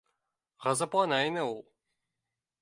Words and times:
Ғазаплана 0.65 1.19
ине 1.27 1.45
ул 1.51 1.55